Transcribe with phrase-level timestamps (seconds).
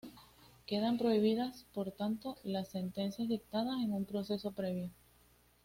[0.65, 4.89] Quedan prohibidas, por tanto, las sentencias dictadas sin un proceso previo.